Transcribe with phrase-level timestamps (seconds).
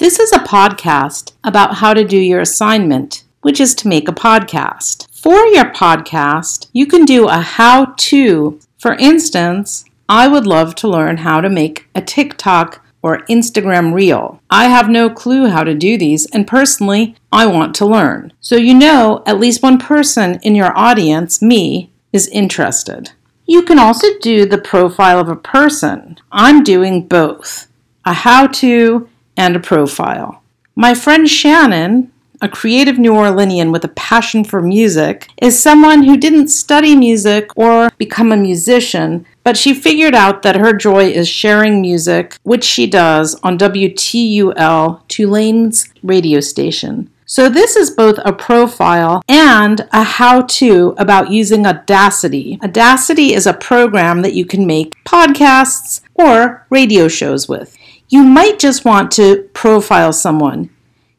[0.00, 4.12] This is a podcast about how to do your assignment, which is to make a
[4.12, 5.06] podcast.
[5.14, 8.58] For your podcast, you can do a how to.
[8.78, 14.40] For instance, I would love to learn how to make a TikTok or Instagram reel.
[14.48, 18.32] I have no clue how to do these, and personally, I want to learn.
[18.40, 23.10] So you know at least one person in your audience, me, is interested.
[23.44, 26.16] You can also do the profile of a person.
[26.32, 27.66] I'm doing both
[28.06, 29.06] a how to
[29.40, 30.42] and a profile.
[30.76, 32.12] My friend Shannon,
[32.42, 37.48] a creative New Orleanian with a passion for music, is someone who didn't study music
[37.56, 42.64] or become a musician, but she figured out that her joy is sharing music, which
[42.64, 47.10] she does on WTUL, Tulane's radio station.
[47.32, 52.58] So, this is both a profile and a how to about using Audacity.
[52.60, 57.78] Audacity is a program that you can make podcasts or radio shows with.
[58.08, 60.70] You might just want to profile someone.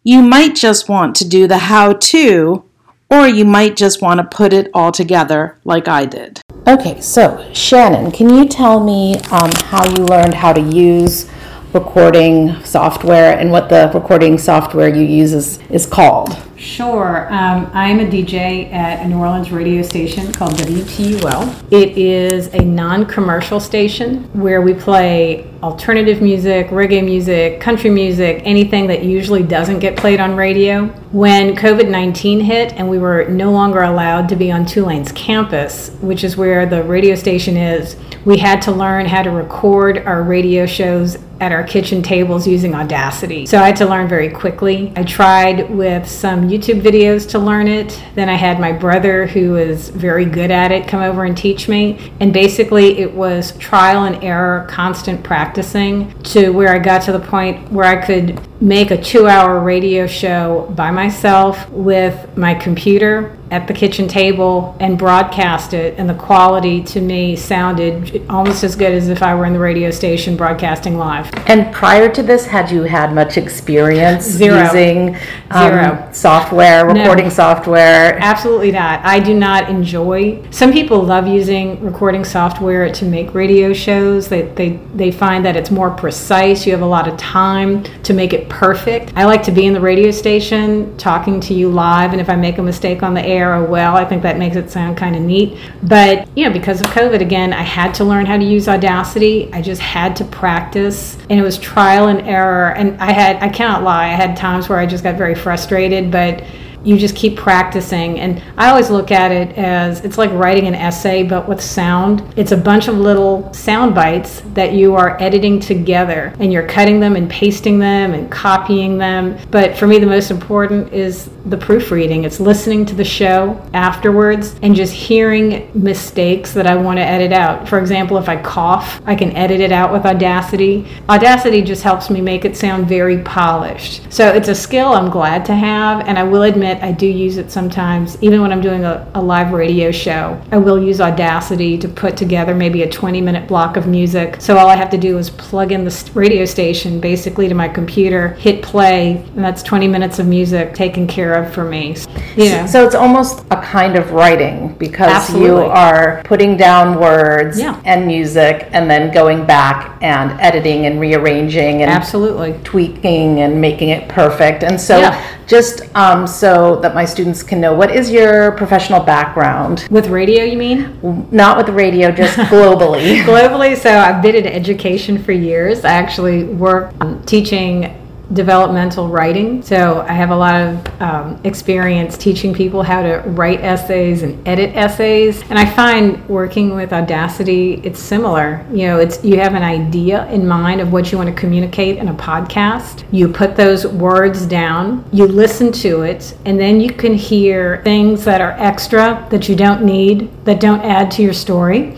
[0.04, 2.66] You might just want to do the how to,
[3.10, 6.42] or you might just want to put it all together like I did.
[6.68, 11.32] Okay, so Shannon, can you tell me um, how you learned how to use
[11.74, 16.38] recording software and what the recording software you use is, is called?
[16.62, 17.26] Sure.
[17.34, 21.74] Um, I'm a DJ at a New Orleans radio station called WTUL.
[21.74, 28.44] It is a non commercial station where we play alternative music, reggae music, country music,
[28.46, 30.86] anything that usually doesn't get played on radio.
[31.12, 35.90] When COVID 19 hit and we were no longer allowed to be on Tulane's campus,
[36.00, 40.22] which is where the radio station is, we had to learn how to record our
[40.22, 43.48] radio shows at our kitchen tables using Audacity.
[43.48, 44.94] So I had to learn very quickly.
[44.96, 48.04] I tried with some YouTube videos to learn it.
[48.14, 51.70] Then I had my brother, who is very good at it, come over and teach
[51.70, 52.12] me.
[52.20, 57.20] And basically, it was trial and error, constant practicing to where I got to the
[57.20, 63.38] point where I could make a two hour radio show by myself with my computer
[63.52, 68.78] at the kitchen table and broadcast it and the quality to me sounded almost as
[68.78, 71.30] good as if I were in the radio station broadcasting live.
[71.48, 74.64] And prior to this, had you had much experience Zero.
[74.64, 75.18] using
[75.50, 76.10] um, Zero.
[76.14, 76.94] software, No.
[77.02, 78.18] recording software?
[78.22, 79.02] Absolutely not.
[79.04, 80.42] I do not enjoy.
[80.52, 84.30] Some people love using recording software to make radio shows.
[84.30, 86.66] They, they they find that it's more precise.
[86.66, 89.12] You have a lot of time to make it perfect.
[89.18, 92.36] I like to be in the radio station talking to you live, and if I
[92.38, 93.96] make a mistake on the air, well.
[93.96, 95.58] I think that makes it sound kind of neat.
[95.84, 99.52] But you know, because of COVID, again, I had to learn how to use Audacity.
[99.54, 102.74] I just had to practice, and it was trial and error.
[102.74, 104.06] And I had I cannot lie.
[104.06, 106.44] I had times where I just got very frustrated, but
[106.84, 108.20] you just keep practicing.
[108.20, 112.24] And I always look at it as it's like writing an essay, but with sound.
[112.36, 117.00] It's a bunch of little sound bites that you are editing together and you're cutting
[117.00, 119.38] them and pasting them and copying them.
[119.52, 122.24] But for me, the most important is the proofreading.
[122.24, 127.32] It's listening to the show afterwards and just hearing mistakes that I want to edit
[127.32, 127.68] out.
[127.68, 130.88] For example, if I cough, I can edit it out with Audacity.
[131.10, 134.12] Audacity just helps me make it sound very polished.
[134.12, 137.38] So it's a skill I'm glad to have, and I will admit I do use
[137.38, 140.42] it sometimes, even when I'm doing a, a live radio show.
[140.52, 144.40] I will use Audacity to put together maybe a 20 minute block of music.
[144.40, 147.68] So all I have to do is plug in the radio station basically to my
[147.68, 151.96] computer, hit play, and that's 20 minutes of music taken care of for me.
[152.36, 152.66] Yeah.
[152.66, 157.80] So it's almost a kind of writing because you are putting down words Yeah.
[157.86, 162.56] and music and then going back and editing and rearranging and Absolutely.
[162.64, 164.64] tweaking and making it perfect.
[164.64, 165.22] And so, Yeah.
[165.48, 169.86] just um, so that my students can know, what is your professional background?
[169.92, 171.28] With radio, you mean?
[171.32, 173.22] Not with radio, just globally.
[173.24, 175.84] Globally, so I've been in education for years.
[175.86, 177.98] I actually work um, teaching
[178.34, 179.62] developmental writing.
[179.62, 184.48] So I have a lot of um, experience teaching people how to write essays and
[184.48, 185.42] edit essays.
[185.50, 188.66] And I find working with Audacity, it's similar.
[188.72, 191.98] You know, it's you have an idea in mind of what you want to communicate
[191.98, 193.04] in a podcast.
[193.12, 198.24] You put those words down, you listen to it, and then you can hear things
[198.26, 201.98] that are extra that you don't need, that don't add to your story.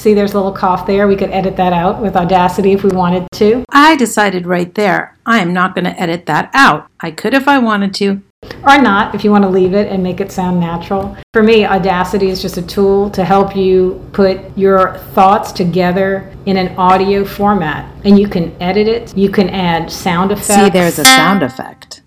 [0.00, 1.06] See, there's a little cough there.
[1.06, 3.66] We could edit that out with Audacity if we wanted to.
[3.68, 6.86] I decided right there, I am not going to edit that out.
[7.00, 8.22] I could if I wanted to.
[8.66, 11.18] Or not, if you want to leave it and make it sound natural.
[11.34, 16.56] For me, Audacity is just a tool to help you put your thoughts together in
[16.56, 17.94] an audio format.
[18.02, 20.46] And you can edit it, you can add sound effects.
[20.46, 22.00] See, there's a sound effect.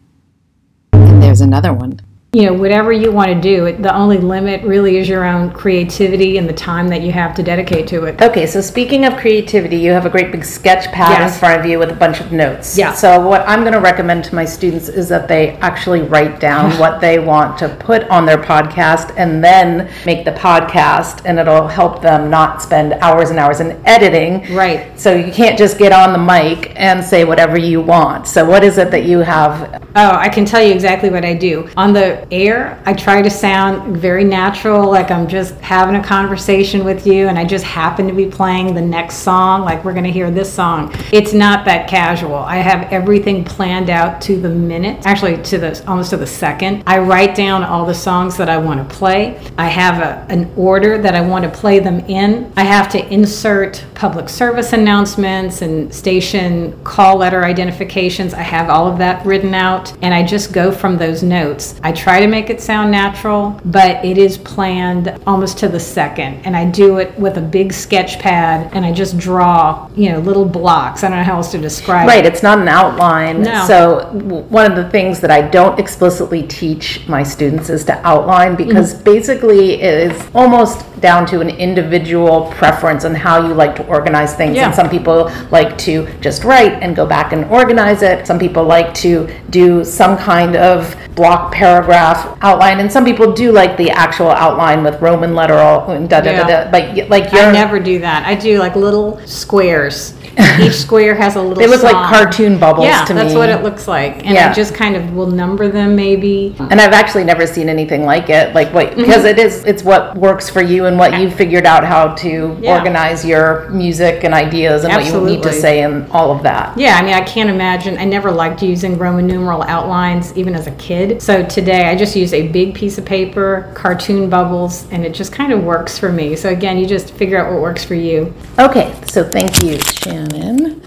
[0.93, 1.99] And there's another one.
[2.33, 5.51] You know, whatever you want to do, it, the only limit really is your own
[5.51, 8.19] creativity and the time that you have to dedicate to it.
[8.23, 11.33] Okay, so speaking of creativity, you have a great big sketch pad Yes.
[11.33, 12.75] in front of you with a bunch of notes.
[12.75, 12.91] Yeah.
[12.93, 16.71] So what I'm going to recommend to my students is that they actually write down
[16.79, 21.67] what they want to put on their podcast and then make the podcast and it'll
[21.67, 24.55] help them not spend hours and hours in editing.
[24.55, 24.99] Right.
[24.99, 28.25] So you can't just get on the mic and say whatever you want.
[28.27, 31.35] So what is it that you have Oh, I can tell you exactly what I
[31.35, 31.69] do.
[31.77, 36.83] On the air, I try to sound very natural, like I'm just having a conversation
[36.83, 40.03] with you and I just happen to be playing the next song, like we're going
[40.05, 40.93] to hear this song.
[41.11, 42.35] It's not that casual.
[42.35, 46.83] I have everything planned out to the minute, actually to the almost to the second.
[46.85, 49.39] I write down all the songs that I want to play.
[49.57, 52.51] I have a, an order that I want to play them in.
[52.55, 58.33] I have to insert public service announcements and station call letter identifications.
[58.33, 61.79] I have all of that written out and I just go from those notes.
[61.83, 66.41] I try to make it sound natural, but it is planned almost to the second.
[66.45, 70.19] And I do it with a big sketch pad and I just draw, you know,
[70.19, 71.03] little blocks.
[71.03, 72.23] I don't know how else to describe Right, it.
[72.23, 73.43] Right, it's not an outline.
[73.43, 73.65] No.
[73.67, 74.09] So
[74.49, 78.93] one of the things that I don't explicitly teach my students is to outline because
[78.93, 79.03] Mm-hmm.
[79.03, 84.35] basically it is almost down to an individual preference on how you like to organize
[84.35, 84.55] things.
[84.55, 84.67] Yeah.
[84.67, 88.25] And some people like to just write and go back and organize it.
[88.25, 92.02] Some people like to do some kind of block paragraph
[92.41, 96.31] outline, and some people do like the actual outline with Roman letter and da da
[96.31, 96.63] da Yeah.
[96.65, 96.71] da.
[96.71, 98.25] But like you're I never do that.
[98.25, 100.13] I do like little squares.
[100.59, 103.37] Each square has a little It look like cartoon bubbles Yeah, to that's me.
[103.37, 104.25] what it looks like.
[104.25, 104.49] And Yeah.
[104.49, 106.55] I just kind of will number them maybe.
[106.71, 108.55] And I've actually never seen anything like it.
[108.55, 109.01] Like, wait, Mm-hmm.
[109.01, 112.57] because it is, it's what works for you and what you've figured out how to
[112.59, 112.75] Yeah.
[112.79, 116.75] organize your music and ideas and what you need to say and all of that.
[116.79, 117.99] Yeah, I mean, I can't imagine.
[117.99, 121.21] I never liked using Roman numeral outlines, even as a kid.
[121.21, 125.31] So today I just use a big piece of paper, cartoon bubbles, and it just
[125.31, 126.35] kind of works for me.
[126.35, 128.33] So again, you just figure out what works for you.
[128.59, 130.81] Okay, so thank you, Shannon.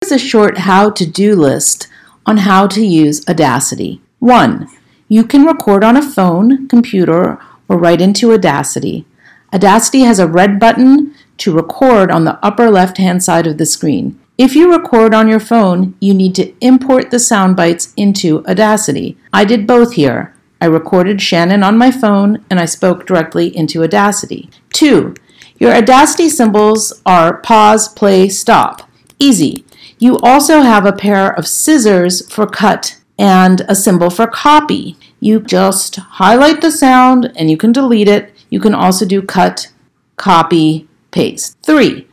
[0.00, 1.88] Here's a short how to do list
[2.26, 4.00] on how to use Audacity.
[4.18, 4.68] One,
[5.08, 7.38] you can record on a phone, computer,
[7.68, 9.06] or right into Audacity.
[9.54, 13.66] Audacity has a red button to record on the upper left hand side of the
[13.66, 14.18] screen.
[14.38, 19.18] If you record on your phone, you need to import the sound bites into Audacity.
[19.32, 20.31] I did both here.
[20.62, 24.48] I recorded Shannon on my phone and I spoke directly into Audacity.
[24.72, 25.16] Two,
[25.58, 28.88] your Audacity symbols are pause, play, stop.
[29.18, 29.64] Easy.
[29.98, 34.96] You also have a pair of scissors for cut and a symbol for copy.
[35.18, 38.32] You just highlight the sound and you can delete it.
[38.48, 39.72] You can also do cut,
[40.14, 41.58] copy, paste.
[41.64, 42.06] Three,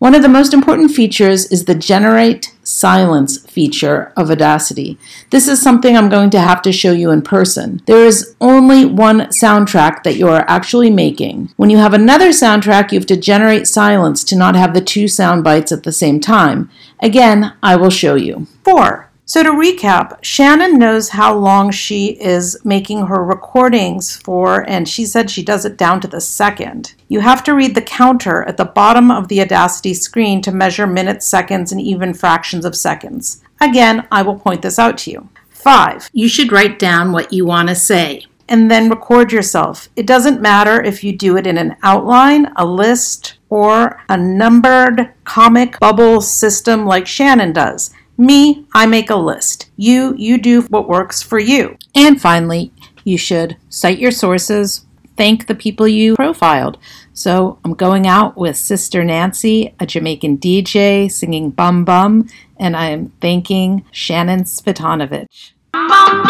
[0.00, 4.98] one of the most important features is the generate silence feature of Audacity.
[5.30, 7.82] This is something I'm going to have to show you in person.
[7.86, 11.52] There is only one soundtrack that you are actually making.
[11.56, 15.06] When you have another soundtrack, you have to generate silence to not have the two
[15.08, 16.70] sound bites at the same time.
[17.00, 18.46] Again, I will show you.
[18.64, 19.11] Four.
[19.24, 25.06] So to recap, Shannon knows how long she is making her recordings for, and she
[25.06, 26.94] said she does it down to the second.
[27.08, 30.88] You have to read the counter at the bottom of the Audacity screen to measure
[30.88, 33.42] minutes, seconds, and even fractions of seconds.
[33.60, 35.28] Again, I will point this out to you.
[35.50, 39.88] Five, you should write down what you want to say and then record yourself.
[39.94, 45.12] It doesn't matter if you do it in an outline, a list, or a numbered
[45.24, 47.94] comic bubble system like Shannon does.
[48.18, 49.70] Me, I make a list.
[49.76, 51.76] You, you do what works for you.
[51.94, 52.72] And finally,
[53.04, 56.78] you should cite your sources, thank the people you profiled.
[57.12, 62.28] So I'm going out with Sister Nancy, a Jamaican DJ singing Bam Bam,
[62.58, 65.52] and I'm thanking Shannon Svitanovich.
[65.72, 66.22] bum,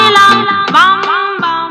[0.73, 1.62] bum, bum, bum.